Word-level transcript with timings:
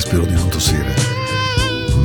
e 0.00 0.02
spero 0.02 0.24
di 0.24 0.32
non 0.32 0.48
tossire. 0.48 0.94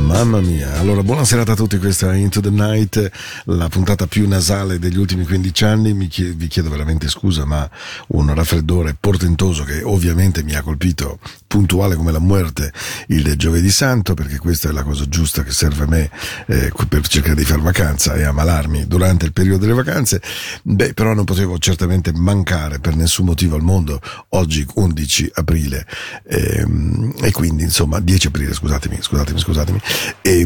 Mamma 0.04 0.40
mia, 0.40 0.78
allora 0.78 1.02
buona 1.02 1.24
serata 1.24 1.52
a 1.52 1.56
tutti, 1.56 1.78
questa 1.78 2.12
è 2.12 2.16
Into 2.16 2.40
the 2.40 2.50
Night, 2.50 3.10
la 3.44 3.68
puntata 3.68 4.06
più 4.06 4.28
nasale 4.28 4.78
degli 4.78 4.98
ultimi 4.98 5.24
15 5.24 5.64
anni, 5.64 5.94
mi 5.94 6.06
chiedo, 6.06 6.34
vi 6.36 6.46
chiedo 6.46 6.68
veramente 6.68 7.08
scusa 7.08 7.44
ma 7.44 7.68
un 8.08 8.32
raffreddore 8.32 8.96
portentoso 8.98 9.64
che 9.64 9.82
ovviamente 9.82 10.44
mi 10.44 10.54
ha 10.54 10.62
colpito 10.62 11.18
puntuale 11.56 11.94
come 11.94 12.12
la 12.12 12.18
muerte 12.18 12.70
il 13.08 13.34
giovedì 13.36 13.70
santo 13.70 14.12
perché 14.12 14.36
questa 14.36 14.68
è 14.68 14.72
la 14.72 14.82
cosa 14.82 15.08
giusta 15.08 15.42
che 15.42 15.52
serve 15.52 15.84
a 15.84 15.86
me 15.86 16.10
eh, 16.48 16.70
per 16.86 17.06
cercare 17.06 17.34
di 17.34 17.46
fare 17.46 17.62
vacanza 17.62 18.14
e 18.14 18.24
ammalarmi 18.24 18.86
durante 18.86 19.24
il 19.24 19.32
periodo 19.32 19.60
delle 19.60 19.72
vacanze, 19.72 20.20
beh 20.62 20.92
però 20.92 21.14
non 21.14 21.24
potevo 21.24 21.56
certamente 21.58 22.12
mancare 22.12 22.78
per 22.78 22.94
nessun 22.94 23.24
motivo 23.24 23.56
al 23.56 23.62
mondo 23.62 24.02
oggi 24.30 24.66
11 24.74 25.30
aprile 25.32 25.86
ehm, 26.28 27.14
e 27.22 27.30
quindi 27.32 27.62
insomma 27.62 28.00
10 28.00 28.26
aprile 28.26 28.52
scusatemi, 28.52 28.98
scusatemi, 29.00 29.38
scusatemi. 29.38 29.80
E, 30.20 30.40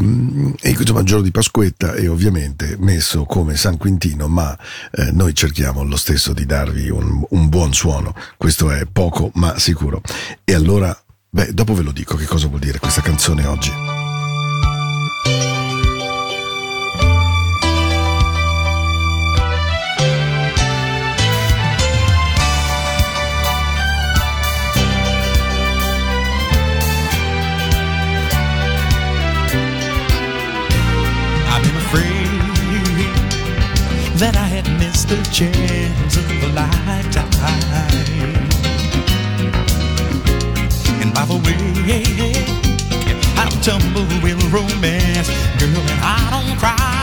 e 0.60 0.70
insomma 0.70 1.02
giorno 1.02 1.24
di 1.24 1.32
Pasquetta 1.32 1.94
e 1.94 2.06
ovviamente 2.06 2.76
messo 2.78 3.24
come 3.24 3.56
San 3.56 3.76
Quintino, 3.76 4.28
ma 4.28 4.56
eh, 4.92 5.10
noi 5.10 5.34
cerchiamo 5.34 5.82
lo 5.82 5.96
stesso 5.96 6.32
di 6.32 6.46
darvi 6.46 6.88
un, 6.88 7.24
un 7.30 7.48
buon 7.48 7.72
suono, 7.72 8.14
questo 8.36 8.70
è 8.70 8.86
poco 8.86 9.32
ma 9.34 9.58
sicuro. 9.58 10.00
E 10.44 10.54
allora, 10.54 10.99
beh, 11.30 11.52
dopo 11.52 11.74
ve 11.74 11.82
lo 11.82 11.92
dico 11.92 12.16
che 12.16 12.26
cosa 12.26 12.48
vuol 12.48 12.60
dire 12.60 12.78
questa 12.78 13.00
canzone 13.00 13.46
oggi. 13.46 13.72
that 34.20 34.36
I 34.36 34.46
had 34.48 34.68
missed 34.78 35.08
the 35.08 35.16
chance 35.32 36.18
of 36.18 36.30
a 36.42 36.48
lifetime. 36.52 38.49
Way, 41.90 42.32
I 43.36 43.48
don't 43.48 43.62
tumble 43.62 44.06
with 44.22 44.42
romance, 44.52 45.28
girl, 45.58 45.82
and 45.92 46.00
I 46.02 46.46
don't 46.46 46.58
cry. 46.58 46.99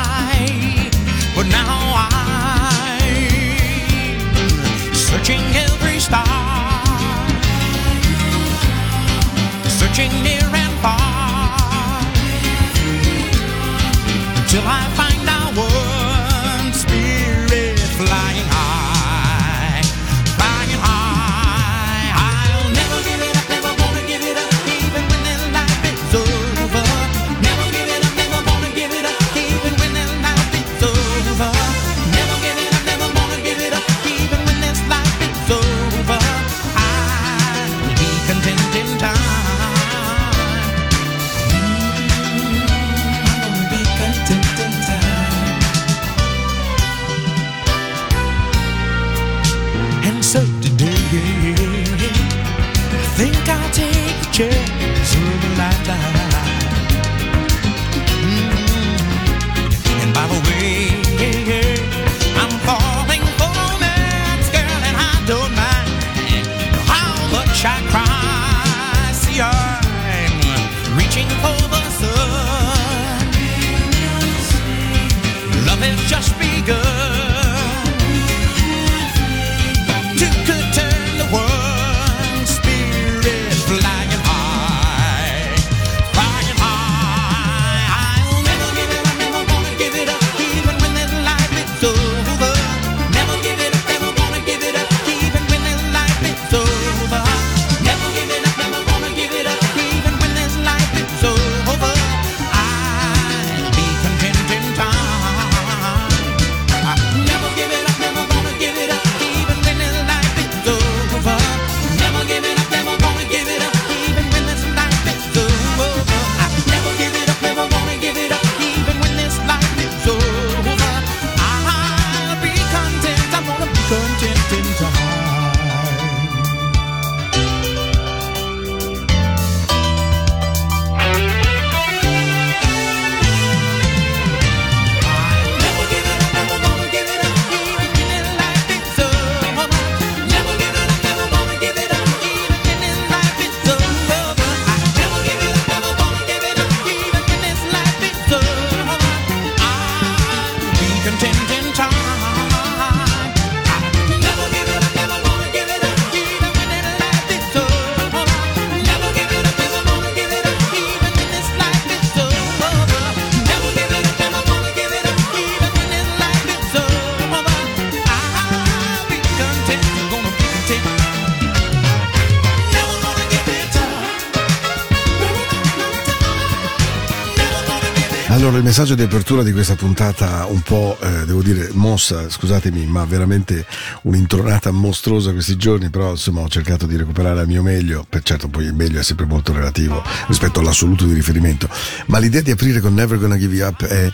Messaggio 178.77 178.93
di 178.93 179.01
apertura 179.01 179.41
di 179.41 179.51
questa 179.53 179.73
puntata 179.73 180.45
un 180.45 180.61
po', 180.61 180.99
eh, 181.01 181.25
devo 181.25 181.41
dire, 181.41 181.71
mossa, 181.73 182.29
scusatemi, 182.29 182.85
ma 182.85 183.05
veramente 183.05 183.65
un'intronata 184.03 184.69
mostruosa 184.69 185.31
questi 185.31 185.57
giorni, 185.57 185.89
però 185.89 186.11
insomma 186.11 186.41
ho 186.41 186.47
cercato 186.47 186.85
di 186.85 186.95
recuperare 186.95 187.39
al 187.39 187.47
mio 187.47 187.63
meglio, 187.63 188.05
per 188.07 188.21
certo 188.21 188.49
poi 188.49 188.65
il 188.65 188.75
meglio 188.75 188.99
è 188.99 189.03
sempre 189.03 189.25
molto 189.25 189.51
relativo 189.51 190.03
rispetto 190.27 190.59
all'assoluto 190.59 191.05
di 191.05 191.13
riferimento, 191.13 191.67
ma 192.05 192.19
l'idea 192.19 192.41
di 192.41 192.51
aprire 192.51 192.79
con 192.79 192.93
Never 192.93 193.17
Gonna 193.17 193.35
Give 193.39 193.55
You 193.55 193.67
Up 193.67 193.83
è, 193.83 194.13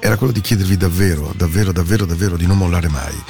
era 0.00 0.16
quello 0.16 0.32
di 0.32 0.40
chiedervi 0.40 0.78
davvero, 0.78 1.34
davvero, 1.36 1.70
davvero, 1.70 2.06
davvero 2.06 2.38
di 2.38 2.46
non 2.46 2.56
mollare 2.56 2.88
mai. 2.88 3.22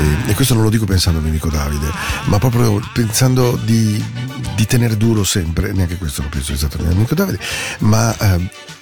E, 0.00 0.32
e 0.32 0.34
questo 0.34 0.52
non 0.52 0.64
lo 0.64 0.68
dico 0.68 0.84
pensando 0.84 1.16
al 1.16 1.24
mio 1.24 1.32
amico 1.32 1.48
Davide, 1.48 1.90
ma 2.24 2.38
proprio 2.38 2.78
pensando 2.92 3.58
di, 3.64 4.04
di 4.54 4.66
tenere 4.66 4.98
duro 4.98 5.24
sempre, 5.24 5.72
neanche 5.72 5.96
questo 5.96 6.20
lo 6.20 6.28
penso 6.28 6.52
esatto 6.52 6.76
al 6.76 6.84
mio 6.84 6.92
amico 6.92 7.14
Davide, 7.14 7.38
ma... 7.78 8.14
Eh, 8.18 8.74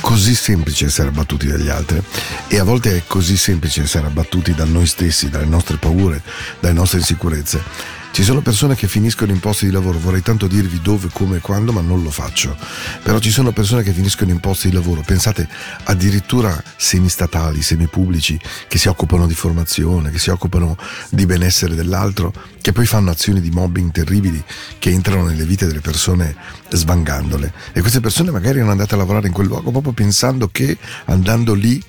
così 0.00 0.34
semplice 0.34 0.86
essere 0.86 1.08
abbattuti 1.08 1.46
dagli 1.46 1.68
altri 1.68 2.02
e 2.48 2.58
a 2.58 2.64
volte 2.64 2.96
è 2.96 3.02
così 3.06 3.36
semplice 3.36 3.82
essere 3.82 4.06
abbattuti 4.06 4.54
da 4.54 4.64
noi 4.64 4.86
stessi, 4.86 5.28
dalle 5.28 5.46
nostre 5.46 5.76
paure, 5.76 6.22
dalle 6.60 6.74
nostre 6.74 6.98
insicurezze. 6.98 7.97
Ci 8.18 8.24
sono 8.24 8.40
persone 8.40 8.74
che 8.74 8.88
finiscono 8.88 9.30
in 9.30 9.38
posti 9.38 9.66
di 9.66 9.70
lavoro, 9.70 10.00
vorrei 10.00 10.22
tanto 10.22 10.48
dirvi 10.48 10.80
dove, 10.80 11.08
come 11.12 11.36
e 11.36 11.40
quando, 11.40 11.70
ma 11.70 11.80
non 11.80 12.02
lo 12.02 12.10
faccio. 12.10 12.56
Però 13.04 13.20
ci 13.20 13.30
sono 13.30 13.52
persone 13.52 13.84
che 13.84 13.92
finiscono 13.92 14.32
in 14.32 14.40
posti 14.40 14.68
di 14.68 14.74
lavoro, 14.74 15.02
pensate 15.02 15.48
addirittura 15.84 16.60
semistatali, 16.76 17.62
semipubblici, 17.62 18.36
che 18.66 18.76
si 18.76 18.88
occupano 18.88 19.28
di 19.28 19.34
formazione, 19.34 20.10
che 20.10 20.18
si 20.18 20.30
occupano 20.30 20.76
di 21.10 21.26
benessere 21.26 21.76
dell'altro, 21.76 22.32
che 22.60 22.72
poi 22.72 22.86
fanno 22.86 23.10
azioni 23.12 23.40
di 23.40 23.50
mobbing 23.50 23.92
terribili 23.92 24.42
che 24.80 24.90
entrano 24.90 25.22
nelle 25.22 25.44
vite 25.44 25.68
delle 25.68 25.80
persone 25.80 26.34
svangandole. 26.70 27.52
E 27.72 27.80
queste 27.82 28.00
persone 28.00 28.32
magari 28.32 28.58
hanno 28.58 28.72
andate 28.72 28.94
a 28.94 28.98
lavorare 28.98 29.28
in 29.28 29.32
quel 29.32 29.46
luogo 29.46 29.70
proprio 29.70 29.92
pensando 29.92 30.48
che 30.50 30.76
andando 31.04 31.54
lì 31.54 31.80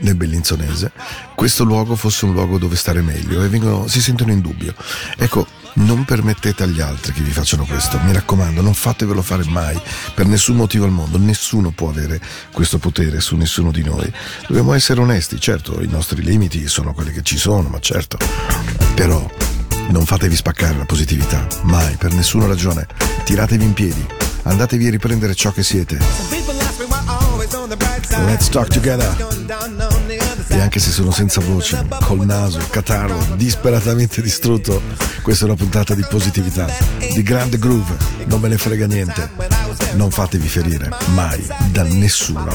nel 0.00 0.16
Bellinzonese, 0.16 0.92
questo 1.34 1.64
luogo 1.64 1.96
fosse 1.96 2.26
un 2.26 2.32
luogo 2.32 2.58
dove 2.58 2.76
stare 2.76 3.00
meglio 3.00 3.42
e 3.42 3.48
vengono, 3.48 3.86
si 3.86 4.02
sentono 4.02 4.32
in 4.32 4.40
dubbio. 4.40 4.74
Ecco, 5.16 5.46
non 5.74 6.04
permettete 6.04 6.62
agli 6.62 6.80
altri 6.80 7.12
che 7.12 7.22
vi 7.22 7.30
facciano 7.30 7.64
questo, 7.64 7.98
mi 8.00 8.12
raccomando, 8.12 8.60
non 8.60 8.74
fatevelo 8.74 9.22
fare 9.22 9.44
mai, 9.44 9.80
per 10.14 10.26
nessun 10.26 10.56
motivo 10.56 10.84
al 10.84 10.90
mondo, 10.90 11.18
nessuno 11.18 11.70
può 11.70 11.88
avere 11.88 12.20
questo 12.52 12.78
potere 12.78 13.20
su 13.20 13.36
nessuno 13.36 13.70
di 13.70 13.82
noi. 13.82 14.10
Dobbiamo 14.46 14.72
essere 14.74 15.00
onesti, 15.00 15.40
certo, 15.40 15.80
i 15.82 15.88
nostri 15.88 16.22
limiti 16.22 16.68
sono 16.68 16.92
quelli 16.92 17.12
che 17.12 17.22
ci 17.22 17.38
sono, 17.38 17.68
ma 17.68 17.78
certo, 17.80 18.18
però 18.94 19.28
non 19.88 20.04
fatevi 20.04 20.36
spaccare 20.36 20.76
la 20.76 20.84
positività, 20.84 21.46
mai, 21.62 21.96
per 21.96 22.12
nessuna 22.12 22.46
ragione, 22.46 22.86
tiratevi 23.24 23.64
in 23.64 23.72
piedi, 23.72 24.06
andatevi 24.42 24.86
a 24.86 24.90
riprendere 24.90 25.34
ciò 25.34 25.52
che 25.52 25.62
siete. 25.62 25.98
Let's 28.26 28.48
talk 28.48 28.68
together. 28.68 29.91
E 30.52 30.60
anche 30.60 30.78
se 30.78 30.90
sono 30.90 31.10
senza 31.10 31.40
voce, 31.40 31.84
col 32.04 32.24
naso, 32.26 32.58
catarro, 32.70 33.18
disperatamente 33.36 34.20
distrutto, 34.20 34.82
questa 35.22 35.44
è 35.44 35.48
una 35.48 35.56
puntata 35.56 35.94
di 35.94 36.04
positività, 36.08 36.66
di 36.98 37.22
grande 37.22 37.58
groove, 37.58 37.96
non 38.26 38.40
me 38.40 38.48
ne 38.48 38.58
frega 38.58 38.86
niente. 38.86 39.30
Non 39.94 40.10
fatevi 40.10 40.46
ferire, 40.46 40.90
mai, 41.14 41.46
da 41.70 41.82
nessuno. 41.84 42.54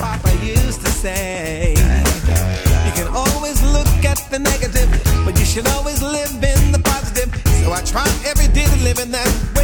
but 5.28 5.38
you 5.38 5.46
should 5.46 5.68
always 5.68 6.02
live 6.02 6.32
in 6.32 6.72
the 6.72 6.80
positive. 6.80 7.30
So 7.64 7.74
I 7.74 7.82
try 7.82 8.08
every 8.26 8.48
day 8.48 8.64
to 8.64 8.76
live 8.78 8.98
in 9.00 9.12
that 9.12 9.57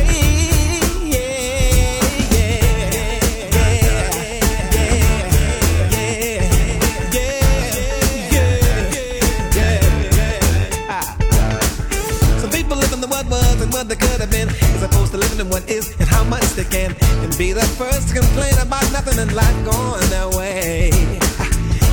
be 17.38 17.52
the 17.52 17.66
first 17.82 18.10
to 18.10 18.14
complain 18.14 18.54
about 18.62 18.84
nothing 18.92 19.18
in 19.18 19.34
life 19.34 19.58
going 19.66 20.06
their 20.10 20.30
way. 20.38 20.90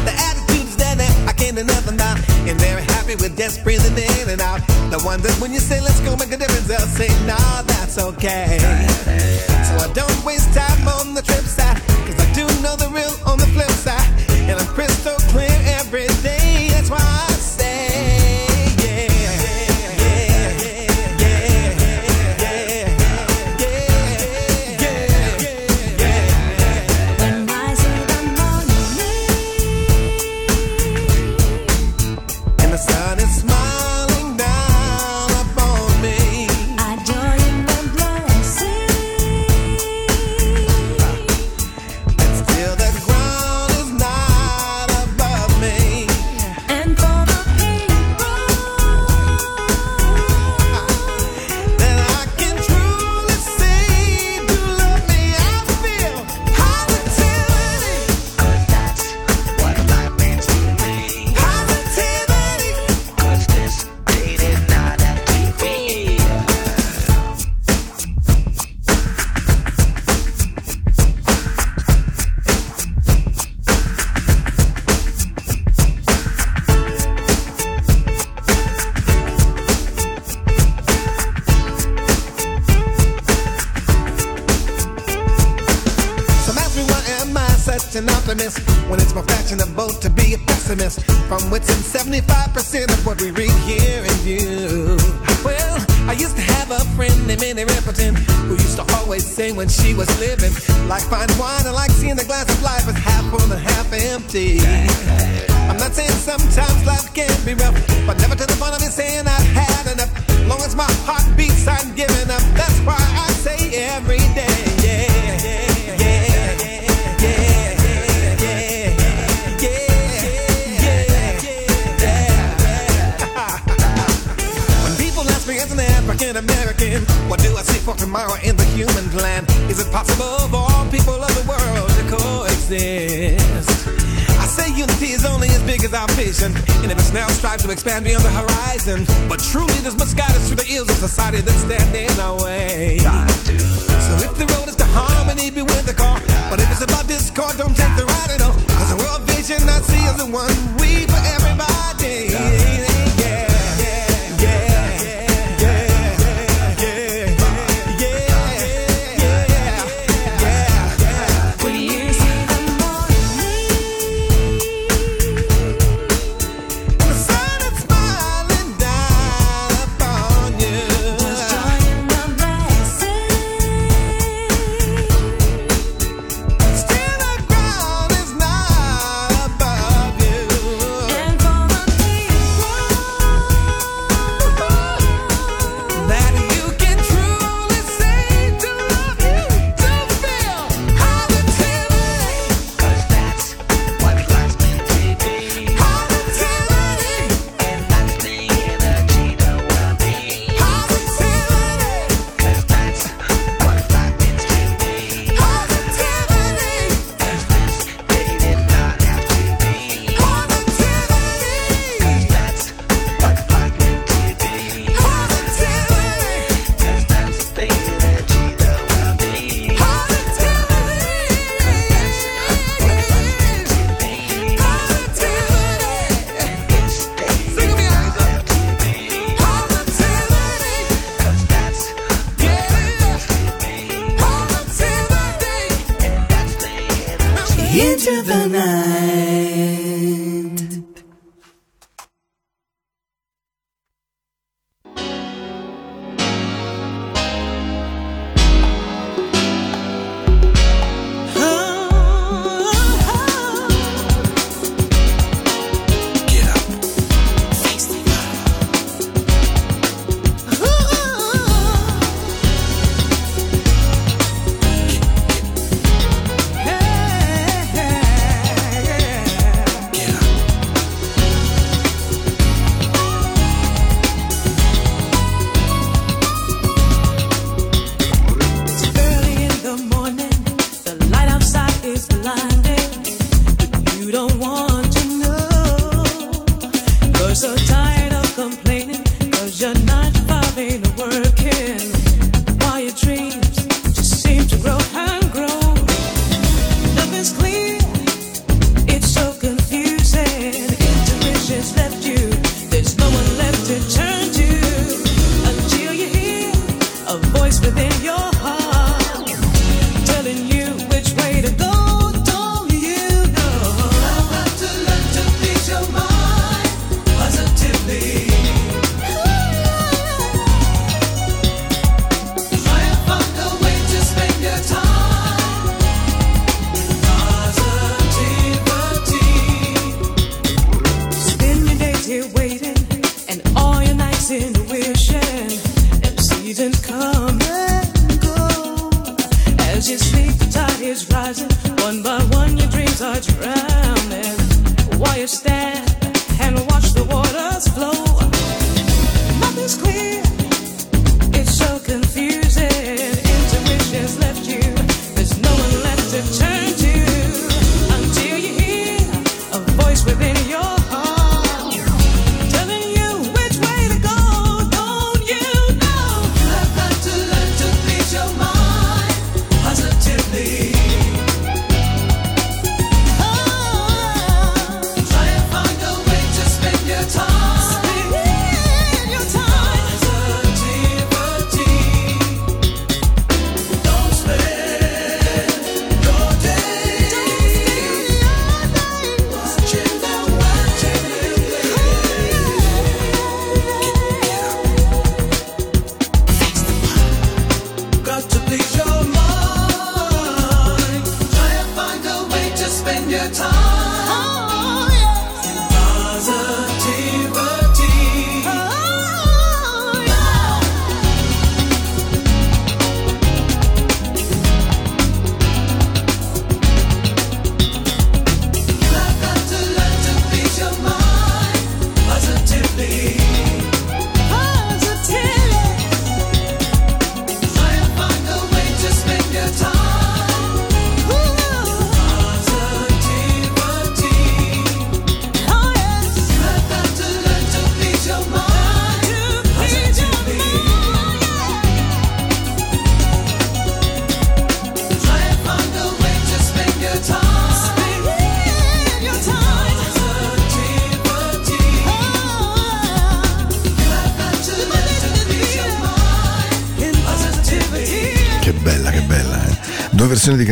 The 0.04 0.12
attitude's 0.12 0.76
there 0.76 0.96
I 1.26 1.32
can't 1.32 1.56
do 1.56 1.64
nothing 1.64 1.94
about, 1.94 2.18
and 2.44 2.58
they're 2.60 2.80
happy 2.80 3.14
with 3.16 3.38
just 3.38 3.64
breathing 3.64 3.96
in 3.96 4.28
and 4.28 4.40
out. 4.40 4.60
The 4.90 5.00
ones 5.04 5.22
that 5.22 5.32
when 5.40 5.52
you 5.52 5.60
say 5.60 5.80
let's 5.80 6.00
go 6.00 6.16
make 6.16 6.32
a 6.32 6.36
difference, 6.36 6.66
they'll 6.66 6.80
say 6.80 7.08
nah, 7.24 7.62
that's 7.62 7.96
okay. 7.98 8.58
So 9.64 9.72
I 9.80 9.90
don't 9.94 10.24
waste 10.24 10.52
time 10.52 10.79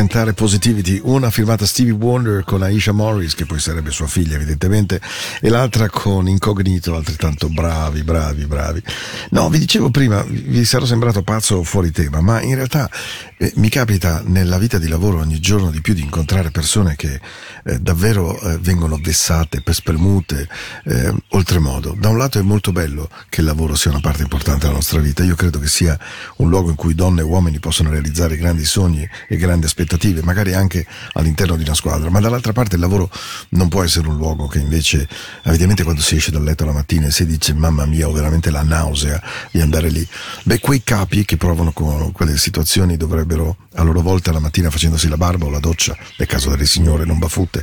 cantare 0.09 0.33
Positivity, 0.33 0.99
una 1.03 1.29
firmata 1.29 1.67
Stevie 1.67 1.93
Wonder 1.93 2.43
con 2.43 2.63
Aisha 2.63 2.91
Morris, 2.91 3.35
che 3.35 3.45
poi 3.45 3.59
sarebbe 3.59 3.91
sua 3.91 4.07
figlia 4.07 4.37
evidentemente, 4.37 4.99
e 5.39 5.49
l'altra 5.49 5.87
con 5.87 6.27
Incognito, 6.27 6.95
altrettanto 6.95 7.47
bravi, 7.47 8.01
bravi, 8.01 8.47
bravi. 8.47 8.81
No, 9.29 9.49
vi 9.49 9.59
dicevo 9.59 9.91
prima, 9.91 10.25
vi 10.27 10.65
sarò 10.65 10.85
sembrato 10.85 11.21
pazzo 11.21 11.61
fuori 11.61 11.91
tema, 11.91 12.21
ma 12.21 12.41
in 12.41 12.55
realtà 12.55 12.89
eh, 13.37 13.53
mi 13.57 13.69
capita 13.69 14.23
nella 14.25 14.57
vita 14.57 14.79
di 14.79 14.87
lavoro 14.87 15.19
ogni 15.19 15.39
giorno 15.39 15.69
di 15.69 15.79
più 15.79 15.93
di 15.93 16.01
incontrare 16.01 16.49
persone 16.49 16.95
che 16.95 17.21
eh, 17.69 17.79
davvero 17.79 18.39
eh, 18.39 18.57
vengono 18.57 18.97
vessate, 19.01 19.61
per 19.61 19.75
spremute, 19.75 20.47
eh, 20.85 21.13
oltremodo. 21.29 21.95
Da 21.97 22.09
un 22.09 22.17
lato 22.17 22.39
è 22.39 22.41
molto 22.41 22.71
bello 22.71 23.09
che 23.29 23.41
il 23.41 23.45
lavoro 23.45 23.75
sia 23.75 23.91
una 23.91 23.99
parte 23.99 24.23
importante 24.23 24.61
della 24.61 24.73
nostra 24.73 24.99
vita, 24.99 25.23
io 25.23 25.35
credo 25.35 25.59
che 25.59 25.67
sia 25.67 25.97
un 26.37 26.49
luogo 26.49 26.69
in 26.69 26.75
cui 26.75 26.95
donne 26.95 27.21
e 27.21 27.23
uomini 27.23 27.59
possono 27.59 27.89
realizzare 27.89 28.37
grandi 28.37 28.65
sogni 28.65 29.07
e 29.27 29.37
grandi 29.37 29.65
aspettative, 29.65 30.23
magari 30.23 30.53
anche 30.53 30.85
all'interno 31.13 31.55
di 31.55 31.63
una 31.63 31.75
squadra, 31.75 32.09
ma 32.09 32.19
dall'altra 32.19 32.53
parte 32.53 32.75
il 32.75 32.81
lavoro 32.81 33.09
non 33.49 33.69
può 33.69 33.83
essere 33.83 34.07
un 34.07 34.15
luogo 34.15 34.47
che 34.47 34.59
invece, 34.59 35.07
evidentemente 35.39 35.83
quando 35.83 36.01
si 36.01 36.15
esce 36.15 36.31
dal 36.31 36.43
letto 36.43 36.65
la 36.65 36.73
mattina 36.73 37.07
e 37.07 37.11
si 37.11 37.25
dice 37.25 37.53
mamma 37.53 37.85
mia 37.85 38.07
ho 38.07 38.11
veramente 38.11 38.49
la 38.49 38.63
nausea 38.63 39.21
di 39.51 39.61
andare 39.61 39.89
lì, 39.89 40.05
beh 40.43 40.59
quei 40.59 40.81
capi 40.83 41.25
che 41.25 41.37
provano 41.37 41.71
con 41.71 42.11
quelle 42.11 42.37
situazioni 42.37 42.97
dovrebbero 42.97 43.57
a 43.75 43.83
loro 43.83 44.01
volta 44.01 44.31
la 44.31 44.39
mattina 44.39 44.69
facendosi 44.69 45.07
la 45.07 45.17
barba 45.17 45.45
o 45.45 45.49
la 45.49 45.59
doccia, 45.59 45.95
nel 46.17 46.27
caso 46.27 46.49
delle 46.49 46.65
signore 46.65 47.05
non 47.05 47.17
baffute, 47.19 47.58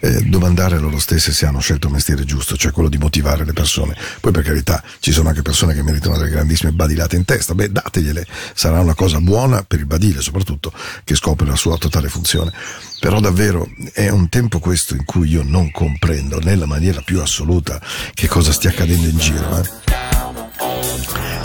eh, 0.00 0.22
domandare 0.22 0.76
a 0.76 0.78
loro 0.80 0.98
stesse 0.98 1.32
se 1.32 1.46
hanno 1.46 1.60
scelto 1.60 1.86
il 1.86 1.92
mestiere 1.92 2.24
giusto, 2.24 2.56
cioè 2.56 2.72
quello 2.72 2.88
di 2.88 2.98
motivare 2.98 3.44
le 3.44 3.52
persone. 3.52 3.96
Poi 4.20 4.32
per 4.32 4.42
carità 4.42 4.82
ci 5.00 5.12
sono 5.12 5.28
anche 5.28 5.42
persone 5.42 5.74
che 5.74 5.82
meritano 5.82 6.16
delle 6.16 6.30
grandissime 6.30 6.72
badilate 6.72 7.16
in 7.16 7.24
testa, 7.24 7.54
beh 7.54 7.72
dategliele, 7.72 8.26
sarà 8.54 8.80
una 8.80 8.94
cosa 8.94 9.20
buona 9.20 9.62
per 9.62 9.78
il 9.78 9.86
badile 9.86 10.20
soprattutto 10.20 10.72
che 11.04 11.14
scopre 11.14 11.46
la 11.46 11.56
sua 11.56 11.76
totale 11.78 12.08
funzione. 12.08 12.52
Però 13.00 13.20
davvero 13.20 13.68
è 13.92 14.08
un 14.08 14.28
tempo 14.28 14.58
questo 14.58 14.94
in 14.94 15.04
cui 15.04 15.28
io 15.28 15.42
non 15.42 15.70
comprendo 15.70 16.38
nella 16.40 16.66
maniera 16.66 17.00
più 17.02 17.20
assoluta 17.20 17.80
che 18.14 18.26
cosa 18.26 18.52
stia 18.52 18.70
accadendo 18.70 19.08
in 19.08 19.18
giro. 19.18 19.58
Eh? 19.58 19.94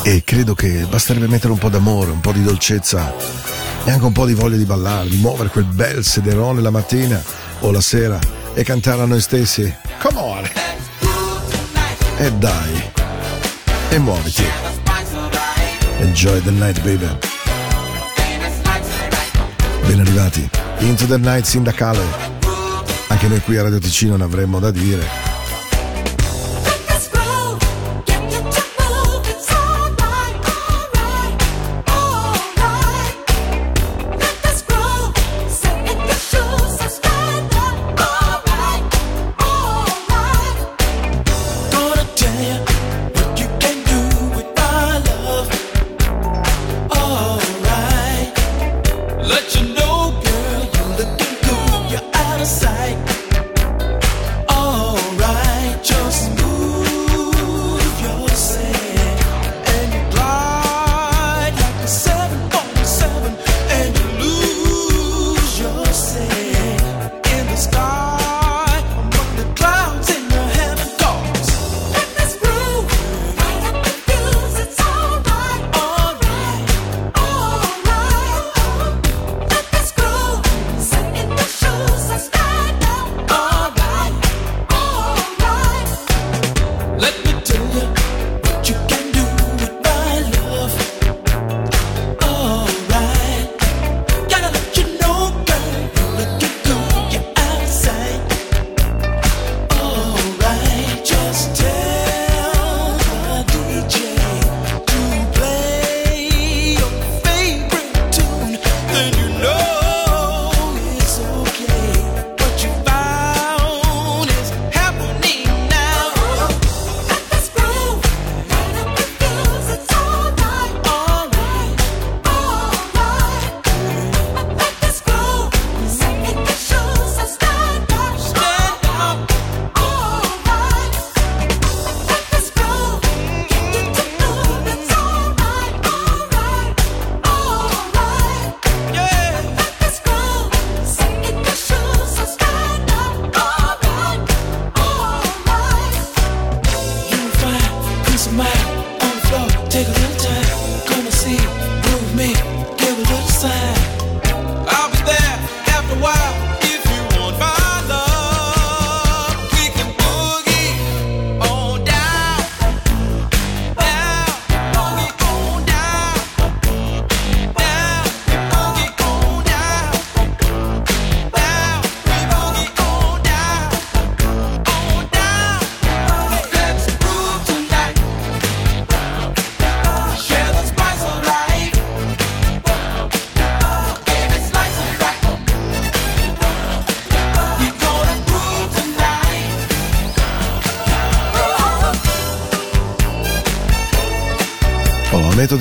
E 0.03 0.23
credo 0.23 0.55
che 0.55 0.85
basterebbe 0.89 1.27
mettere 1.27 1.53
un 1.53 1.59
po' 1.59 1.69
d'amore, 1.69 2.11
un 2.11 2.21
po' 2.21 2.31
di 2.31 2.41
dolcezza 2.41 3.13
e 3.83 3.91
anche 3.91 4.05
un 4.05 4.11
po' 4.11 4.25
di 4.25 4.33
voglia 4.33 4.57
di 4.57 4.65
ballare, 4.65 5.09
di 5.09 5.17
muovere 5.17 5.49
quel 5.49 5.65
bel 5.65 6.03
sederone 6.03 6.61
la 6.61 6.69
mattina 6.69 7.21
o 7.61 7.71
la 7.71 7.81
sera 7.81 8.19
e 8.53 8.63
cantare 8.63 9.01
a 9.01 9.05
noi 9.05 9.21
stessi. 9.21 9.73
Come 9.99 10.19
on! 10.19 10.49
E 12.17 12.31
dai, 12.33 12.91
e 13.89 13.97
muoviti. 13.97 14.43
Enjoy 15.99 16.41
the 16.41 16.51
night, 16.51 16.79
baby. 16.81 17.07
Ben 19.87 19.99
arrivati. 19.99 20.49
Into 20.79 21.05
the 21.05 21.17
night 21.17 21.45
sindacale. 21.45 22.03
Anche 23.07 23.27
noi 23.27 23.39
qui 23.41 23.57
a 23.57 23.63
Radio 23.63 23.79
Ticino 23.79 24.15
ne 24.17 24.23
avremmo 24.23 24.59
da 24.59 24.71
dire. 24.71 25.30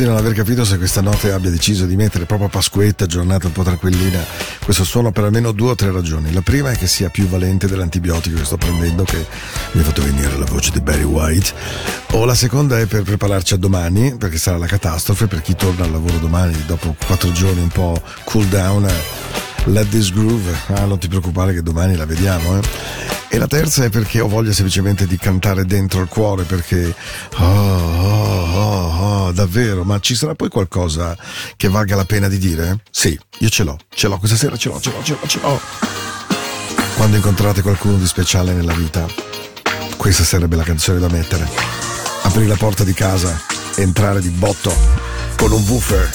Di 0.01 0.07
non 0.07 0.17
aver 0.17 0.33
capito 0.33 0.65
se 0.65 0.79
questa 0.79 1.03
notte 1.03 1.31
abbia 1.31 1.51
deciso 1.51 1.85
di 1.85 1.95
mettere 1.95 2.25
proprio 2.25 2.49
a 2.49 2.51
Pasquetta, 2.51 3.05
giornata 3.05 3.49
un 3.49 3.53
po' 3.53 3.63
tranquillina, 3.63 4.25
questo 4.65 4.83
suono 4.83 5.13
per 5.13 5.25
almeno 5.25 5.53
due 5.53 5.73
o 5.73 5.75
tre 5.75 5.93
ragioni. 5.93 6.33
La 6.33 6.41
prima 6.41 6.71
è 6.71 6.77
che 6.77 6.87
sia 6.87 7.11
più 7.11 7.29
valente 7.29 7.67
dell'antibiotico 7.67 8.39
che 8.39 8.45
sto 8.47 8.57
prendendo, 8.57 9.05
che 9.05 9.27
mi 9.73 9.83
ha 9.83 9.85
fatto 9.85 10.03
venire 10.03 10.39
la 10.39 10.47
voce 10.47 10.71
di 10.71 10.81
Barry 10.81 11.03
White. 11.03 11.53
O 12.13 12.25
la 12.25 12.35
seconda 12.35 12.79
è 12.79 12.87
per 12.87 13.03
prepararci 13.03 13.53
a 13.55 13.57
domani, 13.59 14.17
perché 14.17 14.39
sarà 14.39 14.57
la 14.57 14.67
catastrofe 14.67 15.27
per 15.27 15.43
chi 15.43 15.55
torna 15.55 15.85
al 15.85 15.91
lavoro 15.91 16.17
domani 16.17 16.57
dopo 16.67 16.97
quattro 17.07 17.31
giorni 17.33 17.61
un 17.61 17.69
po' 17.69 18.01
cool 18.25 18.47
down. 18.47 18.89
Let 19.67 19.89
this 19.91 20.11
groove, 20.11 20.51
ah, 20.75 20.85
non 20.85 20.99
ti 20.99 21.07
preoccupare 21.07 21.53
che 21.53 21.63
domani 21.63 21.95
la 21.95 22.07
vediamo, 22.07 22.59
eh. 22.59 22.63
E 23.29 23.39
la 23.39 23.47
terza 23.47 23.85
è 23.85 23.91
perché 23.91 24.21
ho 24.21 24.27
voglia 24.27 24.53
semplicemente 24.53 25.07
di 25.07 25.17
cantare 25.17 25.65
dentro 25.65 26.01
il 26.01 26.09
cuore, 26.09 26.43
perché 26.43 26.93
oh, 27.37 27.45
oh, 27.45 28.57
oh, 28.57 29.27
oh, 29.27 29.33
davvero, 29.33 29.85
ma 29.85 30.01
ci 30.01 30.17
sarà 30.17 30.35
poi 30.35 30.49
qualcosa 30.49 31.17
che 31.57 31.69
valga 31.69 31.95
la 31.95 32.05
pena 32.05 32.27
di 32.27 32.39
dire? 32.39 32.81
Sì, 32.91 33.17
io 33.39 33.49
ce 33.49 33.63
l'ho, 33.63 33.77
ce 33.95 34.09
l'ho, 34.09 34.19
questa 34.19 34.37
sera 34.37 34.57
ce 34.57 34.71
l'ho, 34.71 34.81
ce 34.81 34.91
l'ho, 34.91 35.03
ce 35.05 35.13
l'ho, 35.13 35.29
ce 35.29 35.39
l'ho. 35.41 35.61
Quando 36.97 37.17
incontrate 37.17 37.63
qualcuno 37.63 37.99
di 37.99 38.07
speciale 38.07 38.53
nella 38.53 38.75
vita, 38.75 39.07
questa 39.97 40.25
sarebbe 40.25 40.57
la 40.57 40.65
canzone 40.65 40.99
da 40.99 41.09
mettere. 41.09 41.49
Aprire 42.23 42.49
la 42.49 42.57
porta 42.57 42.83
di 42.83 42.93
casa, 42.95 43.41
entrare 43.77 44.21
di 44.21 44.31
botto 44.31 44.75
con 45.37 45.53
un 45.53 45.63
woofer 45.69 46.11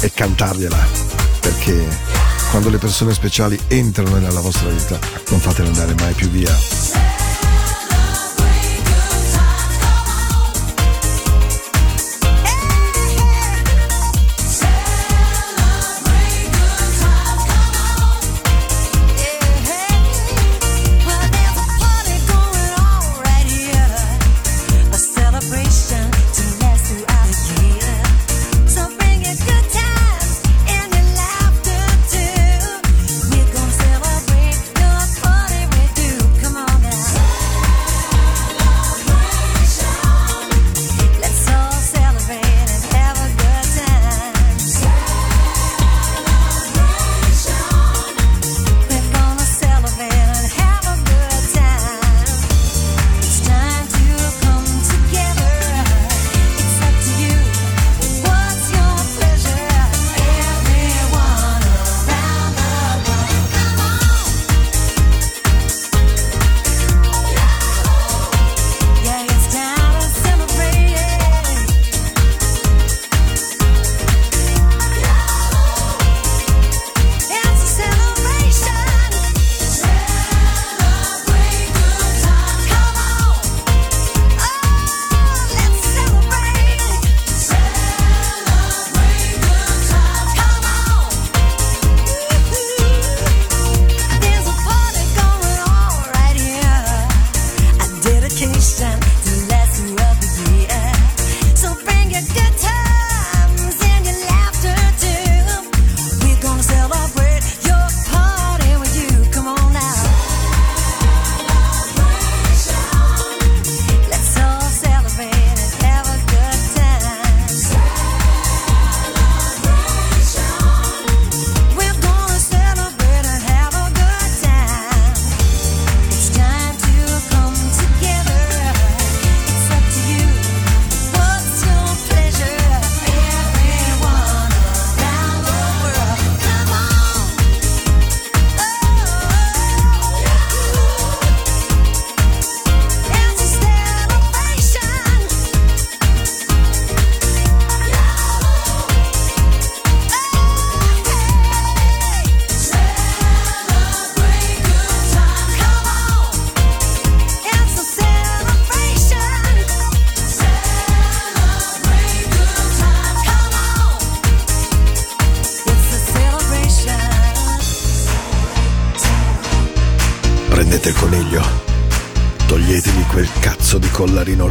e 0.00 0.12
cantargliela, 0.12 0.86
perché 1.40 2.09
quando 2.50 2.68
le 2.68 2.78
persone 2.78 3.14
speciali 3.14 3.58
entrano 3.68 4.18
nella 4.18 4.40
vostra 4.40 4.68
vita, 4.68 4.98
non 5.30 5.38
fatele 5.38 5.68
andare 5.68 5.94
mai 5.94 6.12
più 6.14 6.28
via. 6.28 7.19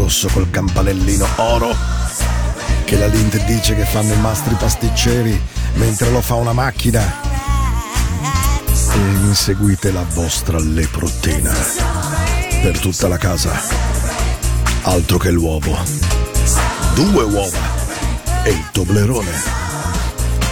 Rosso 0.10 0.28
col 0.30 0.50
campanellino 0.50 1.28
oro 1.36 1.72
che 2.84 2.98
la 2.98 3.06
Lind 3.06 3.46
dice 3.46 3.76
che 3.76 3.86
fanno 3.86 4.12
i 4.12 4.20
mastri 4.20 4.56
pasticceri 4.56 5.40
mentre 5.76 6.10
lo 6.10 6.20
fa 6.20 6.34
una 6.34 6.52
macchina. 6.52 7.22
E 8.92 8.98
inseguite 8.98 9.92
la 9.92 10.04
vostra 10.12 10.58
leprotina 10.58 11.54
per 12.64 12.80
tutta 12.80 13.08
la 13.08 13.20
casa. 13.20 13.52
Altro 14.82 15.20
che 15.20 15.30
l'uovo. 15.30 15.78
Due 16.96 17.24
uova 17.24 17.60
e 18.42 18.50
il 18.50 18.68
toblerone. 18.72 19.32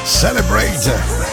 Celebrate! 0.06 1.27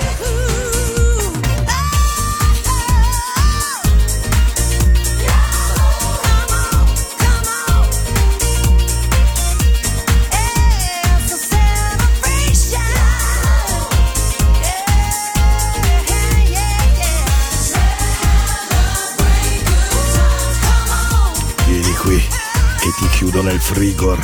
Nel 23.44 23.60
frigor. 23.60 24.18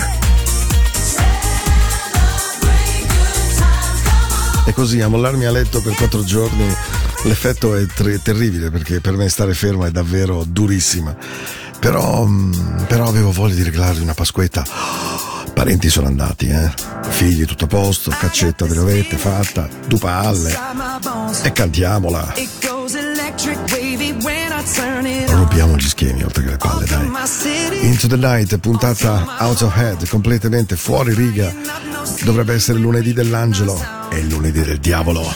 E 4.65 4.73
così 4.73 5.01
a 5.03 5.09
mollarmi 5.09 5.45
a 5.45 5.51
letto 5.51 5.83
per 5.83 5.95
quattro 5.95 6.25
giorni 6.25 6.67
l'effetto 7.25 7.77
è 7.77 7.85
tre- 7.87 8.23
terribile 8.23 8.71
perché 8.71 9.01
per 9.01 9.17
me 9.17 9.29
stare 9.29 9.53
fermo 9.53 9.85
è 9.85 9.91
davvero 9.91 10.45
durissima. 10.45 11.15
Però, 11.79 12.25
mm, 12.25 12.85
però 12.87 13.09
avevo 13.09 13.31
voglia 13.31 13.55
di 13.55 13.63
regalargli 13.63 14.01
una 14.01 14.15
pasquetta. 14.15 14.65
Parenti 15.53 15.91
sono 15.91 16.07
andati, 16.07 16.49
eh. 16.49 16.73
Figli 17.11 17.45
tutto 17.45 17.65
a 17.65 17.69
posto, 17.69 18.11
caccetta 18.11 18.65
delle 18.65 18.81
ovette 18.81 19.19
fatta, 19.19 19.69
due 19.87 19.99
palle. 19.99 20.57
E 21.43 21.53
cantiamola. 21.53 22.35
Rompiamo 25.51 25.77
gli 25.77 25.89
schemi 25.89 26.23
oltre 26.23 26.45
che 26.45 26.51
le 26.51 26.57
palle, 26.59 26.87
dai. 26.87 27.11
Into 27.81 28.07
the 28.07 28.15
Night, 28.15 28.57
puntata 28.59 29.35
out 29.41 29.61
of 29.63 29.77
head, 29.77 30.09
completamente 30.09 30.77
fuori 30.77 31.13
riga. 31.13 31.53
Dovrebbe 32.23 32.55
essere 32.55 32.79
lunedì 32.79 33.13
dell'angelo 33.13 33.77
e 34.11 34.23
lunedì 34.23 34.63
del 34.63 34.79
diavolo. 34.79 35.29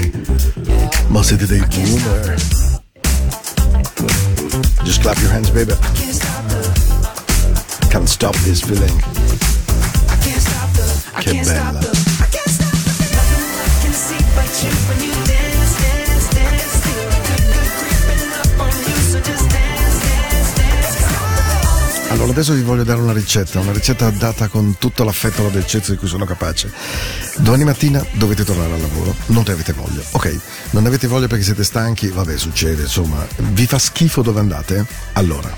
Dai. 0.00 0.12
Ma 1.08 1.22
siete 1.22 1.46
dei 1.46 1.60
boomer. 1.60 2.34
Just 4.82 5.00
clap 5.00 5.18
your 5.18 5.30
hands, 5.30 5.50
baby. 5.50 5.74
Can't 5.74 6.14
stop 6.14 6.46
the, 6.48 7.88
Can't 7.88 8.08
stop 8.08 8.34
this 8.44 8.62
feeling. 8.62 9.02
Che 11.18 11.30
can't 11.30 11.44
stop 11.44 11.72
bella. 11.72 11.88
Allora 22.10 22.32
adesso 22.32 22.52
vi 22.52 22.62
voglio 22.62 22.82
dare 22.82 23.00
una 23.00 23.12
ricetta, 23.12 23.60
una 23.60 23.72
ricetta 23.72 24.10
data 24.10 24.48
con 24.48 24.76
tutto 24.78 25.04
l'affetto 25.04 25.40
e 25.40 25.44
la 25.44 25.50
dolcezza 25.50 25.92
di 25.92 25.96
cui 25.96 26.08
sono 26.08 26.24
capace. 26.24 26.70
Domani 27.42 27.64
mattina 27.64 28.04
dovete 28.12 28.44
tornare 28.44 28.74
al 28.74 28.80
lavoro, 28.80 29.14
non 29.26 29.44
avete 29.48 29.72
voglia. 29.72 30.02
Ok, 30.12 30.38
non 30.70 30.86
avete 30.86 31.06
voglia 31.06 31.26
perché 31.26 31.42
siete 31.42 31.64
stanchi, 31.64 32.08
vabbè 32.08 32.36
succede, 32.36 32.82
insomma, 32.82 33.26
vi 33.38 33.66
fa 33.66 33.78
schifo 33.78 34.22
dove 34.22 34.40
andate? 34.40 34.86
Allora, 35.14 35.52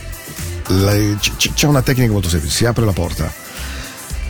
le- 0.68 1.16
c- 1.20 1.52
c'è 1.52 1.66
una 1.66 1.82
tecnica 1.82 2.12
molto 2.12 2.28
semplice, 2.28 2.54
si 2.54 2.64
apre 2.64 2.84
la 2.84 2.92
porta, 2.92 3.30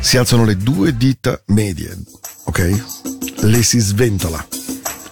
si 0.00 0.16
alzano 0.16 0.44
le 0.44 0.56
due 0.56 0.96
dita 0.96 1.40
medie, 1.46 1.96
ok? 2.44 2.82
Le 3.42 3.62
si 3.62 3.78
sventola. 3.78 4.44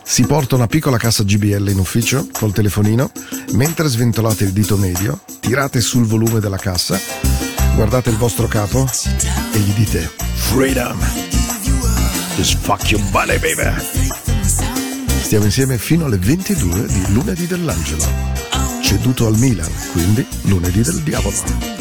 Si 0.03 0.25
porta 0.25 0.57
una 0.57 0.67
piccola 0.67 0.97
cassa 0.97 1.23
GBL 1.23 1.69
in 1.69 1.79
ufficio 1.79 2.27
col 2.33 2.53
telefonino, 2.53 3.13
mentre 3.53 3.87
sventolate 3.87 4.43
il 4.45 4.53
dito 4.53 4.77
medio, 4.77 5.21
tirate 5.39 5.81
sul 5.81 6.05
volume 6.05 6.41
della 6.41 6.59
cassa, 6.59 6.99
guardate 7.77 8.11
il 8.11 8.17
vostro 8.17 8.49
capo 8.49 8.91
e 9.53 9.59
gli 9.59 9.73
dite 9.73 10.11
Freedom! 10.35 11.30
Just 12.41 12.57
fuck 12.57 12.91
your 12.91 13.03
body, 13.11 13.39
baby. 13.39 13.71
Stiamo 15.11 15.45
insieme 15.45 15.77
fino 15.77 16.07
alle 16.07 16.17
22 16.17 16.87
di 16.87 17.13
lunedì 17.13 17.47
dell'angelo. 17.47 18.03
Ceduto 18.83 19.27
al 19.27 19.37
Milan, 19.37 19.71
quindi 19.93 20.27
lunedì 20.45 20.81
del 20.81 21.03
diavolo. 21.03 21.80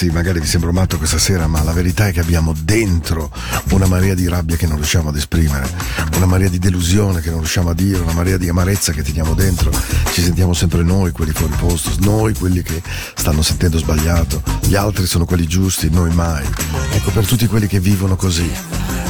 ragazzi, 0.00 0.10
magari 0.10 0.40
vi 0.40 0.46
sembro 0.46 0.72
matto 0.72 0.96
questa 0.96 1.18
sera, 1.18 1.46
ma 1.46 1.62
la 1.62 1.72
verità 1.72 2.08
è 2.08 2.12
che 2.12 2.20
abbiamo 2.20 2.54
dentro 2.62 3.30
una 3.70 3.86
marea 3.86 4.14
di 4.14 4.26
rabbia 4.28 4.56
che 4.56 4.66
non 4.66 4.76
riusciamo 4.76 5.10
ad 5.10 5.16
esprimere, 5.16 5.68
una 6.16 6.26
marea 6.26 6.48
di 6.48 6.58
delusione 6.58 7.20
che 7.20 7.28
non 7.28 7.40
riusciamo 7.40 7.70
a 7.70 7.74
dire, 7.74 7.98
una 7.98 8.12
marea 8.12 8.38
di 8.38 8.48
amarezza 8.48 8.92
che 8.92 9.02
teniamo 9.02 9.34
dentro. 9.34 9.70
Ci 10.12 10.22
sentiamo 10.22 10.54
sempre 10.54 10.82
noi 10.82 11.12
quelli 11.12 11.32
fuori 11.32 11.52
posto, 11.58 11.90
noi 12.00 12.34
quelli 12.34 12.62
che 12.62 12.82
stanno 13.14 13.42
sentendo 13.42 13.78
sbagliato, 13.78 14.42
gli 14.62 14.74
altri 14.74 15.06
sono 15.06 15.24
quelli 15.24 15.46
giusti, 15.46 15.90
noi 15.90 16.12
mai. 16.14 16.46
Ecco, 16.92 17.10
per 17.10 17.26
tutti 17.26 17.46
quelli 17.46 17.66
che 17.66 17.80
vivono 17.80 18.16
così, 18.16 18.50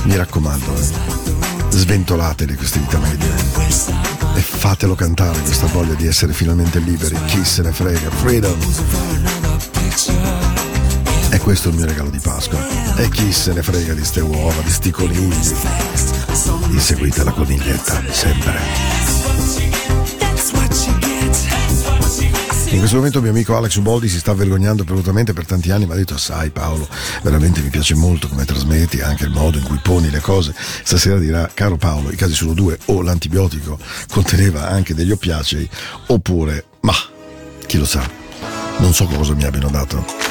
mi 0.04 0.16
raccomando, 0.16 0.74
sventolateli 1.68 2.56
queste 2.56 2.80
vita 2.80 2.98
medie. 2.98 3.28
e 4.34 4.40
fatelo 4.40 4.94
cantare 4.94 5.40
questa 5.40 5.66
voglia 5.66 5.94
di 5.94 6.06
essere 6.06 6.32
finalmente 6.32 6.78
liberi. 6.78 7.16
Chi 7.26 7.44
se 7.44 7.62
ne 7.62 7.72
frega? 7.72 8.10
Freedom! 8.10 9.29
questo 11.42 11.68
è 11.68 11.70
il 11.72 11.78
mio 11.78 11.86
regalo 11.86 12.10
di 12.10 12.18
Pasqua. 12.18 12.58
E 12.96 13.08
chi 13.08 13.32
se 13.32 13.52
ne 13.52 13.62
frega 13.62 13.94
di 13.94 14.04
ste 14.04 14.20
uova, 14.20 14.60
di 14.62 14.70
sti 14.70 14.90
conigli. 14.90 15.54
Inseguite 16.70 17.24
la 17.24 17.32
coniglietta, 17.32 18.02
sempre. 18.10 18.58
In 22.72 22.78
questo 22.78 22.96
momento 22.96 23.20
mio 23.20 23.30
amico 23.30 23.56
Alex 23.56 23.74
Uboldi 23.76 24.08
si 24.08 24.18
sta 24.20 24.32
vergognando 24.32 24.84
pelutamente 24.84 25.32
per 25.32 25.44
tanti 25.44 25.72
anni, 25.72 25.86
mi 25.86 25.92
ha 25.92 25.96
detto 25.96 26.16
sai 26.16 26.50
Paolo, 26.50 26.88
veramente 27.22 27.60
mi 27.60 27.68
piace 27.68 27.96
molto 27.96 28.28
come 28.28 28.44
trasmetti, 28.44 29.00
anche 29.00 29.24
il 29.24 29.30
modo 29.30 29.58
in 29.58 29.64
cui 29.64 29.80
poni 29.82 30.08
le 30.08 30.20
cose. 30.20 30.54
Stasera 30.56 31.18
dirà, 31.18 31.50
caro 31.52 31.76
Paolo, 31.76 32.12
i 32.12 32.16
casi 32.16 32.34
sono 32.34 32.52
due, 32.52 32.78
o 32.86 33.02
l'antibiotico 33.02 33.76
conteneva 34.10 34.68
anche 34.68 34.94
degli 34.94 35.10
oppiacei, 35.10 35.68
oppure, 36.06 36.66
ma, 36.82 36.94
chi 37.66 37.76
lo 37.76 37.86
sa, 37.86 38.08
non 38.78 38.94
so 38.94 39.04
cosa 39.06 39.34
mi 39.34 39.44
abbiano 39.44 39.68
dato. 39.68 40.29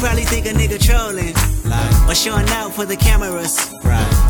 probably 0.00 0.24
think 0.24 0.46
a 0.46 0.50
nigga 0.50 0.78
trolling. 0.80 1.34
Like, 1.64 2.08
Or 2.08 2.14
showing 2.14 2.48
out 2.48 2.72
for 2.74 2.86
the 2.86 2.96
cameras. 2.96 3.70
Right. 3.84 4.29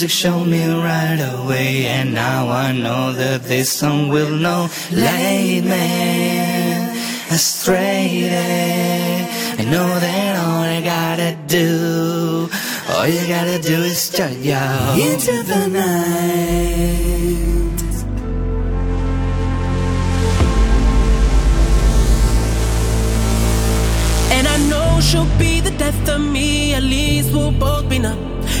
Music 0.00 0.18
showed 0.18 0.46
me 0.46 0.64
right 0.64 1.20
away, 1.34 1.84
and 1.84 2.14
now 2.14 2.48
I 2.48 2.72
know 2.72 3.12
that 3.12 3.42
this 3.42 3.70
song 3.70 4.08
will 4.08 4.30
know. 4.30 4.70
Lead 4.90 5.66
me 5.66 5.88
astray. 7.30 8.30
I 9.58 9.64
know 9.64 10.00
that 10.00 10.36
all 10.42 10.62
I 10.62 10.80
gotta 10.80 11.36
do, 11.46 12.48
all 12.88 13.06
you 13.06 13.28
gotta 13.28 13.58
do 13.60 13.82
is 13.82 14.00
start 14.00 14.32
out 14.46 14.98
into 14.98 15.42
the 15.42 15.68
night. 15.68 15.90
And 24.32 24.48
I 24.48 24.56
know 24.70 24.98
she'll 25.02 25.28
be 25.38 25.60
the 25.60 25.72
death 25.72 26.08
of 26.08 26.22
me, 26.22 26.72
at 26.72 26.84
least 26.84 27.34
we'll 27.34 27.52
both 27.52 27.86
be 27.90 27.98
numb. 27.98 28.39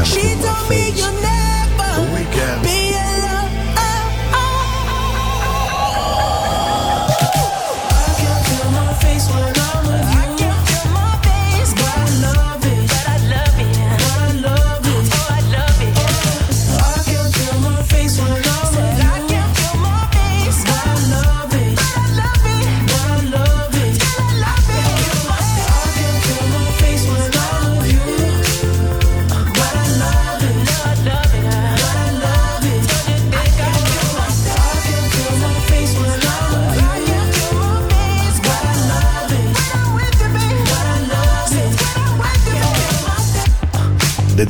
She. 0.00 0.31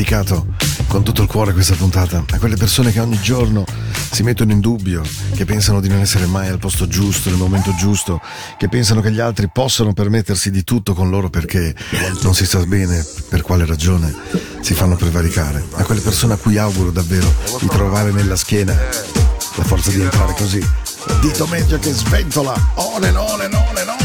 dedicato 0.03 0.47
con 0.89 1.05
tutto 1.05 1.23
il 1.23 1.29
cuore 1.29 1.53
questa 1.53 1.75
puntata 1.75 2.25
a 2.29 2.39
quelle 2.39 2.57
persone 2.57 2.91
che 2.91 2.99
ogni 2.99 3.21
giorno 3.21 3.65
si 4.11 4.25
mettono 4.25 4.51
in 4.51 4.61
dubbio, 4.61 5.03
che 5.35 5.45
pensano 5.45 5.81
di 5.81 5.89
non 5.89 6.01
essere 6.01 6.27
mai 6.27 6.49
al 6.49 6.59
posto 6.59 6.89
giusto, 6.89 7.31
nel 7.31 7.39
momento 7.39 7.73
giusto, 7.77 8.21
che 8.59 8.69
pensano 8.69 9.01
che 9.01 9.13
gli 9.13 9.21
altri 9.21 9.49
possano 9.49 9.93
permettersi 9.93 10.51
di 10.51 10.65
tutto 10.65 10.93
con 10.93 11.09
loro 11.09 11.31
perché 11.31 11.75
non 12.23 12.35
si 12.35 12.45
sa 12.45 12.59
bene 12.67 13.05
per 13.29 13.43
quale 13.43 13.65
ragione 13.65 14.13
si 14.61 14.75
fanno 14.75 14.97
prevaricare. 14.97 15.65
A 15.75 15.85
quelle 15.85 16.01
persone 16.01 16.35
a 16.35 16.37
cui 16.37 16.59
auguro 16.59 16.91
davvero 16.91 17.33
di 17.61 17.69
trovare 17.69 18.11
nella 18.11 18.37
schiena 18.37 18.75
la 18.75 19.65
forza 19.65 19.91
di 19.91 20.01
entrare 20.01 20.35
così. 20.37 20.67
Dito 21.21 21.47
medio 21.47 21.79
che 21.79 21.93
sventola, 21.93 22.55
on 22.75 23.05
and 23.05 23.17
on 23.17 23.41
and 23.41 23.55
on 23.55 23.77
and 23.77 23.89
on. 23.89 24.03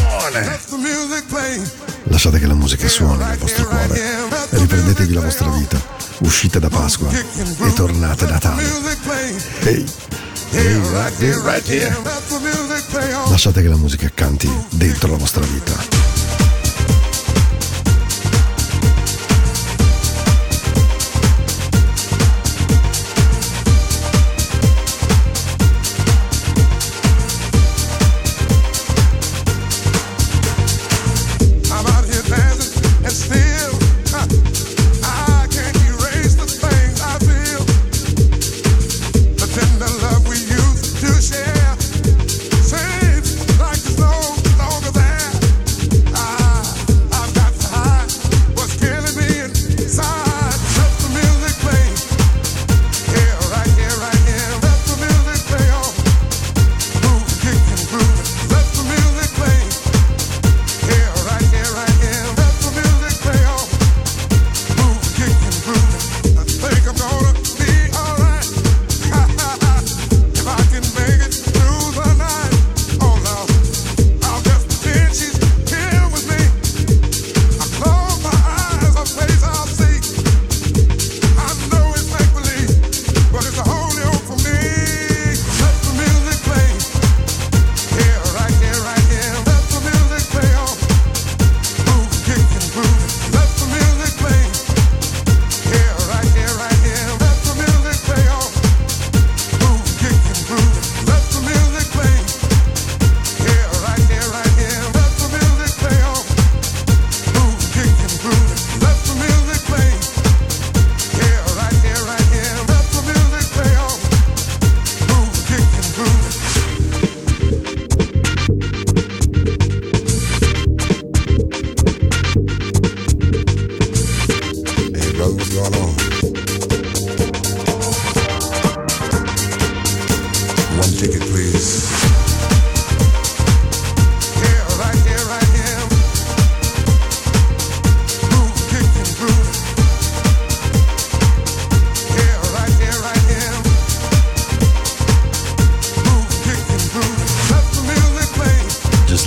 Lasciate 2.09 2.39
che 2.39 2.47
la 2.47 2.53
musica 2.53 2.87
suoni 2.87 3.23
nel 3.23 3.37
vostro 3.37 3.65
cuore. 3.67 4.01
Riprendetevi 4.49 5.13
la 5.13 5.21
vostra 5.21 5.49
vita. 5.49 5.79
Uscite 6.19 6.59
da 6.59 6.69
Pasqua 6.69 7.09
e 7.11 7.73
tornate 7.73 8.25
a 8.25 8.29
Natale. 8.29 8.63
Ehi, 9.63 9.85
hey, 10.51 10.75
right 10.91 11.19
here, 11.19 11.41
right 11.43 11.67
here. 11.67 11.95
Lasciate 13.29 13.61
che 13.61 13.67
la 13.67 13.77
musica 13.77 14.09
canti 14.13 14.49
dentro 14.69 15.11
la 15.11 15.17
vostra 15.17 15.45
vita. 15.45 16.16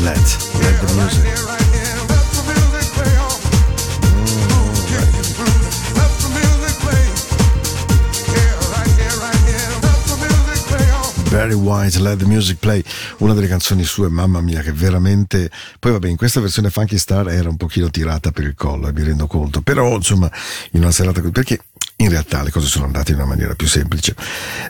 The 0.01 0.94
music 2.64 2.92
play 2.94 3.16
on. 3.16 3.40
Barry 11.30 11.55
White, 11.55 11.98
Let 12.01 12.18
the 12.18 12.24
Music 12.24 12.59
Play, 12.59 12.82
una 13.18 13.34
delle 13.34 13.46
canzoni 13.46 13.84
sue, 13.84 14.09
mamma 14.09 14.40
mia, 14.40 14.62
che 14.62 14.72
veramente. 14.72 15.51
Poi 15.78 15.92
vabbè, 15.92 16.09
in 16.09 16.16
questa 16.16 16.40
versione 16.40 16.70
Funky 16.70 16.98
Star 16.98 17.28
era 17.28 17.48
un 17.48 17.57
pochino 17.57 17.88
tirata 17.88 18.32
per 18.32 18.44
il 18.44 18.55
collo, 18.55 18.88
eh, 18.88 18.92
mi 18.92 19.05
rendo 19.05 19.26
conto. 19.26 19.61
Però, 19.61 19.94
insomma, 19.94 20.30
in 20.72 20.80
una 20.80 20.90
serata. 20.90 21.20
Perché 21.20 21.61
in 22.01 22.09
realtà 22.09 22.42
le 22.42 22.51
cose 22.51 22.66
sono 22.66 22.86
andate 22.86 23.12
in 23.12 23.18
una 23.18 23.26
maniera 23.26 23.55
più 23.55 23.66
semplice. 23.66 24.14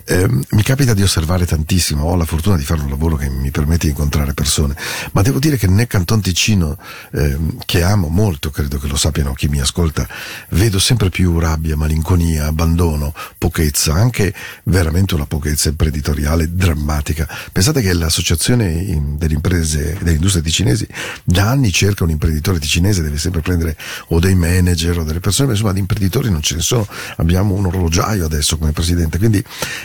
Ehm, 0.05 0.43
mi 0.51 0.63
capita 0.63 0.95
di 0.95 1.03
osservare 1.03 1.47
tantissimo, 1.47 2.05
ho 2.05 2.17
la 2.17 2.25
fortuna 2.25 2.57
di 2.57 2.65
fare 2.65 2.83
un 2.83 2.91
lavoro 2.91 3.17
che 3.17 3.29
mi 3.29 3.51
permette 3.51 3.87
di 3.87 3.91
incontrare 3.91 4.35
persone, 4.35 4.75
ma 5.13 5.23
devo 5.23 5.39
dire 5.39 5.57
che 5.57 5.69
nel 5.69 5.87
Canton 5.87 6.21
Ticino, 6.21 6.77
ehm, 7.13 7.59
che 7.65 7.83
amo 7.83 8.09
molto, 8.09 8.51
credo 8.51 8.79
che 8.79 8.89
lo 8.89 8.97
sappiano 8.97 9.33
chi 9.33 9.49
mi 9.49 9.61
ascolta, 9.61 10.07
vedo 10.51 10.79
sempre 10.79 11.09
più 11.09 11.39
rabbia, 11.39 11.77
malinconia, 11.77 12.47
abbandono, 12.47 13.15
pochezza, 13.39 13.95
anche 13.95 14.35
veramente 14.65 15.15
una 15.15 15.27
pochezza 15.27 15.69
imprenditoriale 15.69 16.53
drammatica. 16.55 17.29
Pensate 17.53 17.81
che 17.81 17.93
l'associazione 17.93 19.17
delle 19.17 19.35
imprese 19.35 19.93
e 19.93 19.99
delle 19.99 20.17
industrie 20.17 20.43
ticinesi 20.43 20.87
da 21.23 21.51
anni 21.51 21.71
cerca 21.71 22.03
un 22.03 22.11
imprenditore 22.11 22.59
ticinese, 22.59 23.03
deve 23.03 23.19
sempre 23.19 23.41
prendere 23.41 23.77
o 24.09 24.19
dei 24.19 24.35
manager 24.35 24.99
o 24.99 25.05
delle 25.05 25.21
persone, 25.21 25.49
ma 25.49 25.55
insomma 25.55 25.73
di 25.73 25.79
imprenditori 25.79 26.31
non 26.31 26.43
ce 26.43 26.57
ne 26.57 26.61
sono, 26.61 26.87
abbiamo 27.21 27.55
un 27.55 27.67
orologiaio 27.67 28.25
adesso 28.25 28.59
come 28.59 28.73
presidente, 28.73 29.19
quindi 29.19 29.43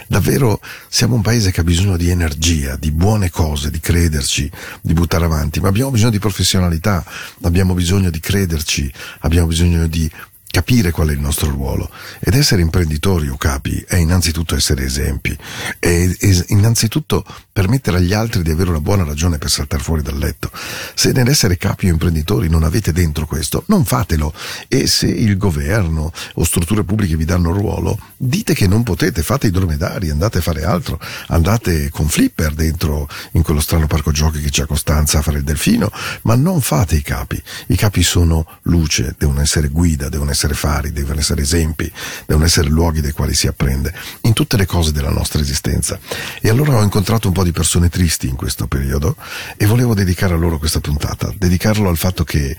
davvero 0.08 0.60
siamo 0.90 1.16
un 1.16 1.22
paese 1.22 1.52
che 1.52 1.62
ha 1.62 1.64
bisogno 1.64 1.98
di 1.98 2.10
energia, 2.10 2.76
di 2.76 2.92
buone 2.92 3.30
cose, 3.30 3.70
di 3.70 3.80
crederci, 3.80 4.50
di 4.82 4.94
buttare 4.94 5.26
avanti, 5.26 5.60
ma 5.60 5.68
abbiamo 5.68 5.92
bisogno 5.92 6.12
di 6.12 6.20
professionalità, 6.20 7.04
abbiamo 7.44 7.74
bisogno 7.74 8.10
di 8.10 8.20
crederci, 8.20 8.92
abbiamo 9.20 9.48
bisogno 9.48 9.88
di 9.88 10.10
capire 10.56 10.92
qual 10.92 11.10
è 11.10 11.12
il 11.12 11.20
nostro 11.20 11.50
ruolo. 11.50 11.90
Ed 12.18 12.34
essere 12.34 12.62
imprenditori 12.62 13.28
o 13.28 13.36
capi 13.36 13.84
è 13.86 13.98
innanzitutto 13.98 14.56
essere 14.56 14.86
esempi. 14.86 15.38
È 15.78 16.10
innanzitutto 16.48 17.26
permettere 17.52 17.98
agli 17.98 18.14
altri 18.14 18.42
di 18.42 18.52
avere 18.52 18.70
una 18.70 18.80
buona 18.80 19.04
ragione 19.04 19.38
per 19.38 19.50
saltare 19.50 19.84
fuori 19.84 20.02
dal 20.02 20.18
letto. 20.18 20.50
Se 20.94 21.12
nell'essere 21.12 21.58
capi 21.58 21.88
o 21.88 21.92
imprenditori 21.92 22.48
non 22.48 22.64
avete 22.64 22.94
dentro 22.94 23.26
questo 23.26 23.66
non 23.68 23.84
fatelo. 23.84 24.34
E 24.70 24.88
se 24.88 25.08
il 25.08 25.36
governo 25.36 26.14
o 26.36 26.44
strutture 26.46 26.86
pubbliche 26.86 27.18
vi 27.18 27.26
danno 27.26 27.52
ruolo 27.52 28.00
dite 28.16 28.54
che 28.54 28.66
non 28.66 28.84
potete 28.84 29.24
fate 29.24 29.48
i 29.48 29.52
dromedari 29.52 30.10
andate 30.10 30.38
a 30.38 30.42
fare 30.42 30.64
altro. 30.64 30.98
Andate 31.28 31.90
con 31.90 32.08
flipper 32.08 32.54
dentro 32.54 33.10
in 33.34 33.42
quello 33.42 33.60
strano 33.60 33.88
parco 33.88 34.12
giochi 34.12 34.40
che 34.40 34.52
c'è 34.52 34.64
a 34.64 34.68
Costanza 34.68 35.20
a 35.20 35.22
fare 35.22 35.40
il 35.40 35.44
delfino 35.44 35.92
ma 36.22 36.36
non 36.36 36.62
fate 36.62 36.96
i 36.96 37.02
capi. 37.02 37.44
I 37.68 37.76
capi 37.76 38.04
sono 38.04 38.48
luce 38.64 39.16
devono 39.18 39.42
essere 39.42 39.68
guida 39.68 40.08
devono 40.08 40.32
essere 40.32 40.44
fari 40.54 40.92
devono 40.92 41.20
essere 41.20 41.42
esempi 41.42 41.92
devono 42.26 42.46
essere 42.46 42.68
luoghi 42.68 43.02
dai 43.02 43.12
quali 43.12 43.34
si 43.34 43.48
apprende 43.48 43.94
in 44.22 44.34
tutte 44.34 44.58
le 44.58 44.66
cose 44.66 44.92
della 44.92 45.10
nostra 45.10 45.42
esistenza. 45.42 46.00
E 46.42 46.50
allora 46.50 46.78
ho 46.78 46.84
incontrato 46.84 47.28
un 47.28 47.34
po' 47.34 47.44
di 47.44 47.52
persone 47.52 47.90
tristi 47.90 48.28
in 48.28 48.36
questo 48.36 48.68
periodo 48.68 49.16
e 49.58 49.66
volevo 49.66 49.94
dedicare 49.94 50.34
a 50.34 50.38
loro 50.38 50.58
questa 50.58 50.80
puntata 50.80 51.34
dedicarlo 51.38 51.90
al 51.90 51.98
fatto 51.98 52.24
che 52.24 52.56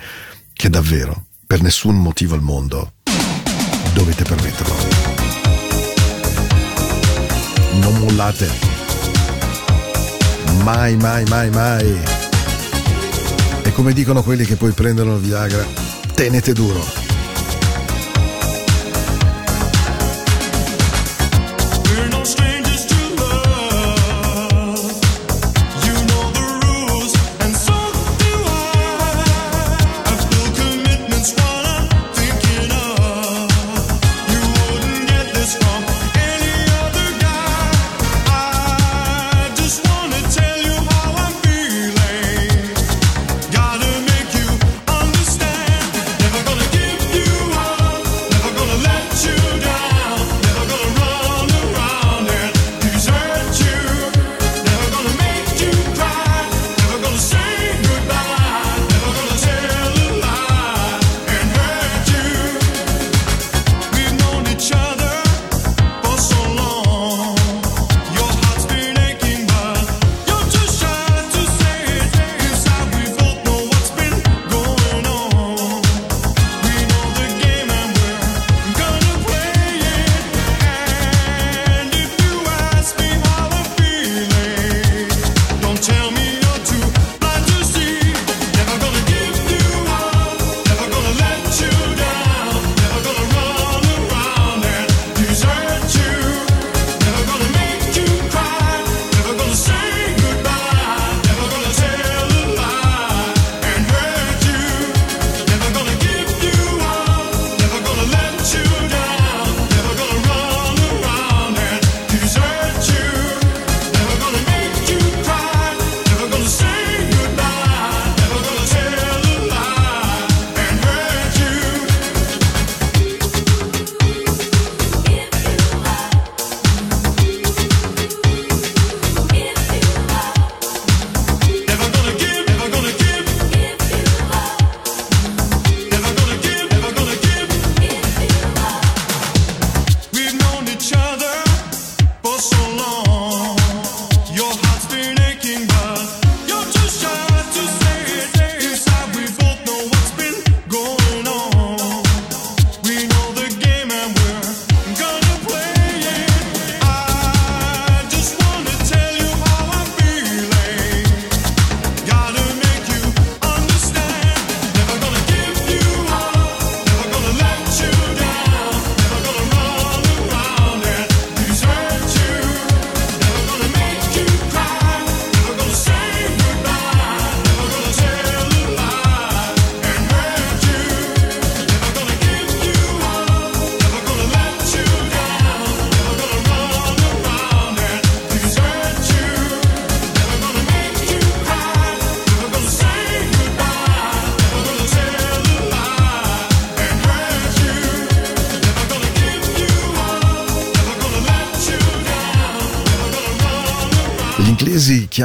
che 0.53 0.71
davvero 0.71 1.27
per 1.47 1.61
nessun 1.61 1.97
motivo 1.97 2.35
al 2.35 2.41
mondo 2.41 2.95
dovete 3.93 4.25
permetterlo. 4.25 4.75
Non 7.75 7.99
mollate. 7.99 8.51
Mai 10.63 10.97
mai 10.97 11.25
mai 11.25 11.51
mai. 11.51 11.99
E 13.63 13.73
come 13.73 13.93
dicono 13.93 14.23
quelli 14.23 14.45
che 14.45 14.57
poi 14.57 14.73
prendono 14.73 15.17
il 15.17 15.21
Viagra 15.21 15.65
tenete 16.15 16.53
duro 16.53 17.06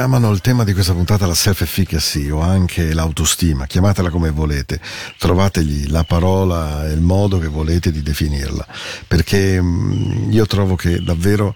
chiamano 0.02 0.32
il 0.32 0.40
tema 0.40 0.64
di 0.64 0.72
questa 0.72 0.94
puntata 0.94 1.28
la 1.28 1.34
self-efficacy 1.34 2.28
o 2.28 2.40
anche 2.40 2.92
l'autostima, 2.92 3.66
chiamatela 3.66 4.10
come 4.10 4.30
volete, 4.30 4.80
trovategli 5.16 5.88
la 5.90 6.02
parola 6.02 6.88
e 6.88 6.92
il 6.92 7.00
modo 7.00 7.38
che 7.38 7.46
volete 7.46 7.92
di 7.92 8.02
definirla, 8.02 8.66
perché 9.06 9.62
mm, 9.62 10.32
io 10.32 10.44
trovo 10.46 10.74
che 10.74 11.00
davvero 11.00 11.54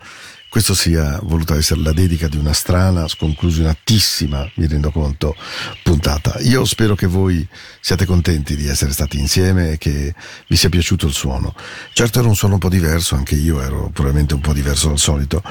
questo 0.49 0.75
sia 0.75 1.19
voluta 1.25 1.57
essere 1.57 1.81
la 1.81 1.93
dedica 1.93 2.29
di 2.29 2.37
una 2.37 2.53
strana, 2.53 3.09
sconclusionatissima, 3.09 4.53
mi 4.55 4.69
rendo 4.69 4.93
conto, 4.93 5.35
puntata. 5.83 6.39
Io 6.43 6.65
spero 6.65 6.95
che 6.95 7.09
voi 7.09 7.45
siate 7.81 8.07
contenti 8.07 8.55
di 8.55 8.69
essere 8.69 8.93
stati 8.93 9.19
insieme 9.19 9.73
e 9.73 9.77
che 9.77 10.15
vi 10.47 10.55
sia 10.57 10.69
piaciuto 10.69 11.07
il 11.07 11.13
suono. 11.13 11.53
Certo 11.93 12.21
era 12.21 12.29
un 12.29 12.37
suono 12.37 12.55
un 12.55 12.61
po' 12.61 12.69
diverso, 12.69 13.17
anche 13.17 13.35
io 13.35 13.61
ero 13.61 13.91
probabilmente 13.93 14.35
un 14.35 14.41
po' 14.41 14.53
diverso 14.53 14.87
dal 14.87 15.01
solito, 15.01 15.43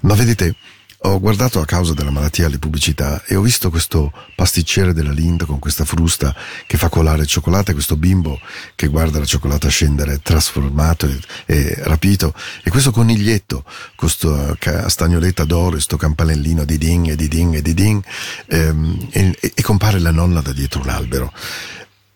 ma 0.00 0.14
vedete, 0.14 0.54
ho 1.00 1.20
guardato 1.20 1.60
a 1.60 1.64
causa 1.64 1.94
della 1.94 2.10
malattia 2.10 2.48
le 2.48 2.58
pubblicità 2.58 3.22
e 3.24 3.36
ho 3.36 3.40
visto 3.40 3.70
questo 3.70 4.12
pasticcere 4.34 4.92
della 4.92 5.12
Lind 5.12 5.46
con 5.46 5.60
questa 5.60 5.84
frusta 5.84 6.34
che 6.66 6.76
fa 6.76 6.88
colare 6.88 7.22
il 7.22 7.28
cioccolato 7.28 7.70
e 7.70 7.74
questo 7.74 7.96
bimbo 7.96 8.40
che 8.74 8.88
guarda 8.88 9.20
la 9.20 9.24
cioccolata 9.24 9.68
scendere 9.68 10.20
trasformato 10.20 11.06
e, 11.06 11.20
e 11.46 11.74
rapito 11.84 12.34
e 12.64 12.70
questo 12.70 12.90
coniglietto 12.90 13.64
con 13.94 14.08
sto 14.08 14.56
castagnoletta 14.58 15.44
d'oro 15.44 15.76
e 15.76 15.80
sto 15.80 15.96
campanellino 15.96 16.64
di 16.64 16.78
ding 16.78 17.10
e 17.10 17.16
di 17.16 17.28
ding 17.28 17.54
e 17.54 17.62
di 17.62 17.74
ding 17.74 18.02
ehm, 18.48 19.08
e, 19.10 19.38
e 19.54 19.62
compare 19.62 20.00
la 20.00 20.10
nonna 20.10 20.40
da 20.40 20.52
dietro 20.52 20.80
un 20.80 20.88
albero. 20.88 21.32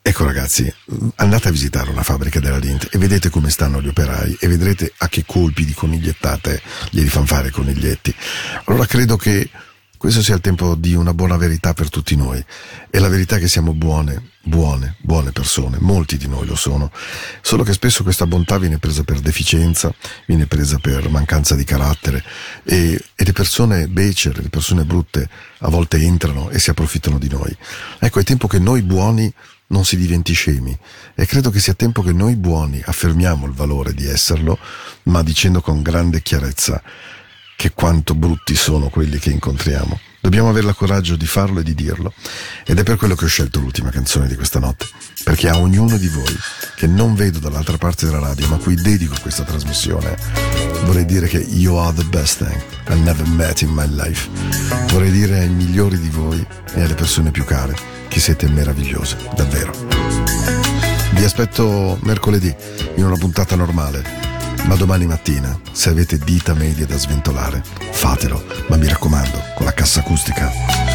Ecco 0.05 0.25
ragazzi, 0.25 0.73
andate 1.15 1.47
a 1.47 1.53
visitare 1.53 1.91
una 1.91 2.03
fabbrica 2.03 2.41
della 2.41 2.59
Lint 2.59 2.89
e 2.91 2.99
vedete 2.99 3.31
come 3.31 3.51
stanno 3.51 3.81
gli 3.81 3.87
operai 3.87 4.37
e 4.41 4.49
vedrete 4.49 4.93
a 4.97 5.09
che 5.09 5.25
colpi 5.25 5.65
di 5.65 5.75
conigliettate 5.75 6.61
glieli 6.91 7.09
fanno 7.09 7.27
fare 7.27 7.49
i 7.49 7.53
coniglietti. 7.53 8.13
Allora 8.65 8.85
credo 8.87 9.17
che 9.17 9.49
questo 10.03 10.21
sia 10.21 10.35
il 10.35 10.41
tempo 10.41 10.75
di 10.75 10.95
una 10.95 11.15
buona 11.15 11.37
verità 11.37 11.75
per 11.75 11.89
tutti 11.89 12.17
noi. 12.17 12.45
E 12.91 12.99
la 12.99 13.07
verità 13.07 13.37
è 13.37 13.39
che 13.39 13.47
siamo 13.47 13.73
buone, 13.73 14.31
buone, 14.43 14.97
buone 14.99 15.31
persone, 15.31 15.79
molti 15.79 16.17
di 16.17 16.27
noi 16.27 16.45
lo 16.45 16.57
sono. 16.57 16.91
Solo 17.41 17.63
che 17.63 17.73
spesso 17.73 18.03
questa 18.03 18.27
bontà 18.27 18.59
viene 18.59 18.79
presa 18.81 19.05
per 19.05 19.21
deficienza, 19.21 19.95
viene 20.27 20.47
presa 20.47 20.79
per 20.81 21.09
mancanza 21.09 21.55
di 21.55 21.63
carattere 21.63 22.25
e, 22.65 23.01
e 23.15 23.25
le 23.25 23.33
persone 23.33 23.87
becere, 23.87 24.43
le 24.43 24.49
persone 24.49 24.85
brutte 24.85 25.29
a 25.59 25.69
volte 25.69 25.99
entrano 25.99 26.51
e 26.51 26.59
si 26.59 26.71
approfittano 26.71 27.19
di 27.21 27.29
noi. 27.29 27.57
Ecco, 28.01 28.19
è 28.19 28.25
tempo 28.25 28.49
che 28.49 28.59
noi 28.59 28.83
buoni 28.83 29.33
non 29.73 29.85
si 29.85 29.97
diventi 29.97 30.33
scemi 30.33 30.77
e 31.15 31.27
credo 31.27 31.51
che 31.51 31.59
sia 31.59 31.75
tempo 31.75 32.03
che 32.03 32.13
noi 32.13 32.37
buoni 32.37 32.81
affermiamo 32.85 33.47
il 33.47 33.53
valore 33.53 33.93
di 33.93 34.07
esserlo, 34.07 34.59
ma 35.05 35.23
dicendo 35.23 35.61
con 35.61 35.83
grande 35.83 36.23
chiarezza 36.23 36.81
che 37.57 37.73
quanto 37.73 38.15
brutti 38.15 38.55
sono 38.55 38.89
quelli 38.89 39.19
che 39.19 39.31
incontriamo. 39.31 40.12
Dobbiamo 40.23 40.51
avere 40.51 40.69
il 40.69 40.77
coraggio 40.77 41.17
di 41.17 41.27
farlo 41.27 41.59
e 41.59 41.63
di 41.65 41.75
dirlo. 41.75 42.15
Ed 42.65 42.79
è 42.79 42.85
per 42.85 42.97
quello 42.97 43.17
che 43.17 43.25
ho 43.25 43.29
scelto 43.29 43.59
l'ultima 43.59 43.91
canzone 43.91 44.29
di 44.29 44.37
questa 44.37 44.61
notte. 44.61 44.87
Perché 45.25 45.49
a 45.49 45.59
ognuno 45.59 45.97
di 45.97 46.07
voi, 46.07 46.39
che 46.77 46.87
non 46.87 47.17
vedo 47.17 47.41
dall'altra 47.41 47.77
parte 47.77 48.07
della 48.07 48.21
radio, 48.21 48.47
ma 48.47 48.57
cui 48.57 48.77
dedico 48.77 49.17
questa 49.21 49.43
trasmissione, 49.43 50.17
vorrei 50.85 51.07
dire 51.07 51.27
che 51.27 51.39
you 51.39 51.75
are 51.75 51.93
the 51.93 52.05
best 52.05 52.39
thing 52.39 52.63
I 52.89 53.01
never 53.01 53.27
met 53.27 53.63
in 53.63 53.71
my 53.71 53.89
life. 53.89 54.29
Vorrei 54.93 55.11
dire 55.11 55.41
ai 55.41 55.49
migliori 55.49 55.99
di 55.99 56.11
voi 56.11 56.47
e 56.73 56.83
alle 56.83 56.95
persone 56.95 57.33
più 57.33 57.45
care 57.45 57.75
che 58.07 58.21
siete 58.21 58.49
meravigliose, 58.49 59.17
davvero. 59.35 59.73
Vi 61.15 61.25
aspetto 61.25 61.99
mercoledì 62.03 62.55
in 62.95 63.05
una 63.05 63.17
puntata 63.17 63.57
normale. 63.57 64.32
Ma 64.65 64.77
domani 64.77 65.07
mattina, 65.07 65.59
se 65.73 65.91
avete 65.91 66.19
dita 66.19 66.55
medie 66.55 66.87
da 66.87 66.97
sventolare, 66.97 67.63
fatelo, 67.91 68.43
ma 68.69 68.77
mi 68.77 68.89
raccomando, 68.89 69.43
con 69.55 69.67
la 69.67 69.73
cassa 69.73 70.01
acustica. 70.01 70.92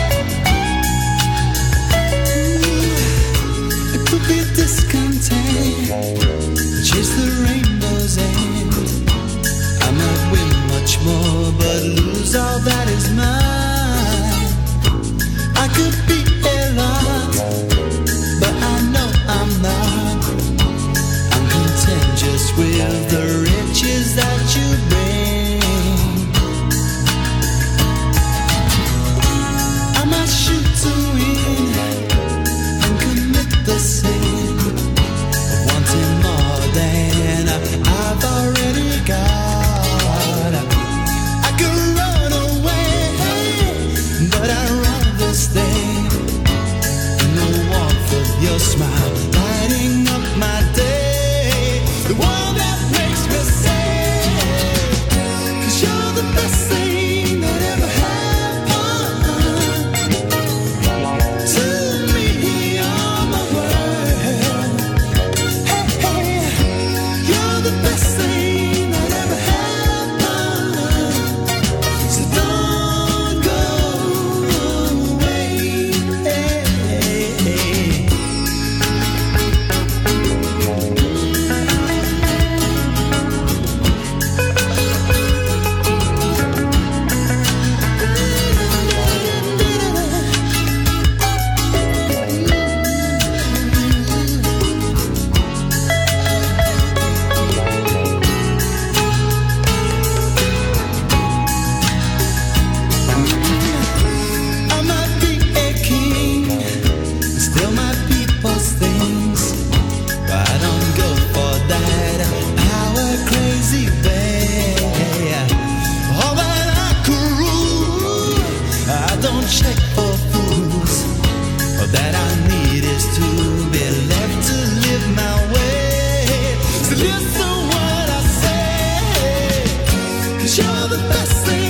you're 130.57 130.87
the 130.87 130.97
best 131.09 131.45
thing. 131.45 131.66